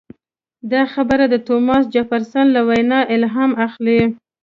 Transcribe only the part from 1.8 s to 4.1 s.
جفرسن له وینا الهام اخلي.